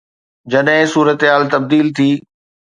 [0.51, 2.11] جڏهن صورتحال تبديل ٿي.